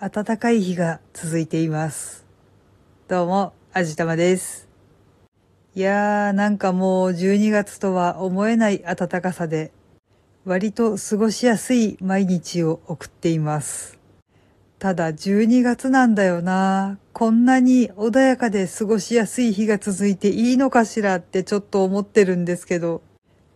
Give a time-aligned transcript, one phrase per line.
[0.00, 2.24] 暖かい日が続いています。
[3.08, 4.68] どうも、あじたまです。
[5.74, 9.72] いやー、なんかもう12月とは思えない暖かさで、
[10.44, 13.98] 割と過ごしやすい毎日を送っています。
[14.78, 17.00] ただ12月なんだよな。
[17.12, 23.02] こんなに穏やかで過ごしやすい日が続いていいのかしらってちょっと思ってるんですけど、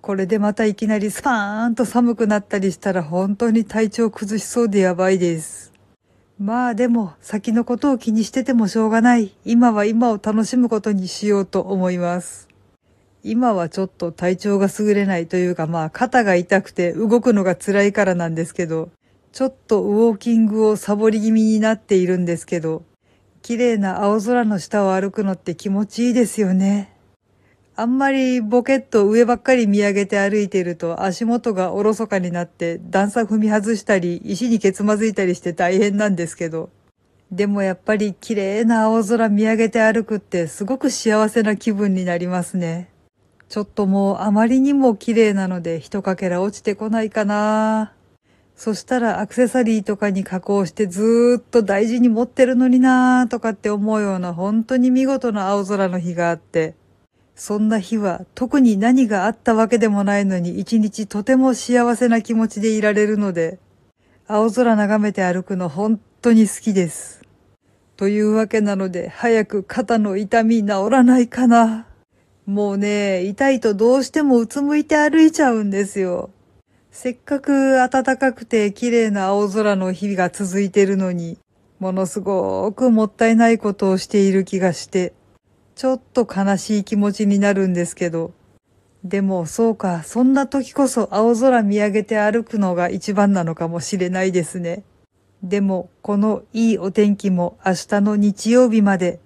[0.00, 5.71] これでまたいきなりスパーンと寒くなったりしたら本当に体調崩しそうでやばいです。
[6.42, 9.30] まあでも先のことを気にしててもしょうがない。
[9.44, 12.48] 今は今を楽しむことにしようと思います。
[13.22, 18.90] 今はちょっと体調が優れないというかまあ肩が痛くて動くのが辛いからなんですけど、
[19.30, 22.82] ちょっとウォーキングをサボり気味になっているんですけど、
[23.42, 26.91] 綺麗な青空の下を歩くのって気持ちいいですよね。
[27.74, 36.70] あんまりボケっと上ばっかり見上げて歩いていると足元がおろそかになって段差踏み外したり石にけつまずいたりして大変なんですけど。
[37.30, 42.90] でもやっぱり綺麗な青空見上げて歩くってすごく幸せな気分になりますね。
[43.48, 47.94] ちょっともうあまりにも綺麗なので一かけら落ちてこないかな。
[48.54, 56.74] そしたらアクセサリーとかに加工してずーっと大事に持ってるのになーとかって思うような本当に見事な青空の日があって、
[57.34, 63.58] そんな日は特に何があったわけでもないのに一日とても幸せな気持ちでいられるので、
[64.28, 67.22] 青空眺めて歩くの本当に好きです。
[67.96, 71.86] というわけなので早く肩の痛み治らないかな。
[72.46, 76.30] もうね、痛いとどうしてもうつむいて歩いちゃうんですよ。
[76.90, 81.38] せっかく暖かくて綺麗な青空の日々が続いてるのに、
[81.78, 85.12] ものすごくもったいないことをしている気がして、
[85.82, 88.32] ちょっと悲しい気持ちになるんですけど。
[89.02, 94.84] でもそうか、そんな時こそ青空見上げて歩くのが一番なのかもしれないですね。
[95.42, 99.18] でも、このいいお天気も明日の日曜日まで、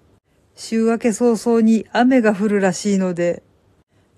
[0.55, 3.43] 週明け早々に雨が降るらしいので、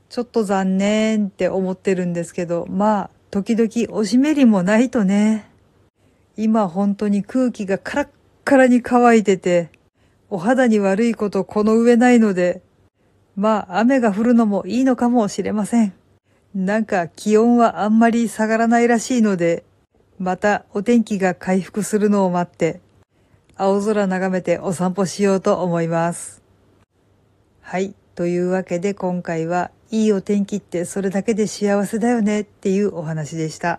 [0.09, 5.51] ちょっと残念って思ってるんですけど、まあ、時々おしめりもないとね。
[6.37, 8.09] 今本当に空気がカラッ
[8.45, 9.71] カラに乾いてて、
[10.31, 12.63] お肌に悪いことこの上ないので、
[13.37, 15.93] まあ雨が降るのもいいのかもしれません。
[16.55, 19.65] なんか気温はあんまり下がらないらしいので、
[20.19, 22.81] またお天気が回復するのを待って、
[23.57, 26.43] 青空眺めてお散歩しようと思います。
[27.61, 27.95] はい。
[28.15, 33.79] というわけで今回はいいお天気ってそれだけで幸せだよねっていうお話でした。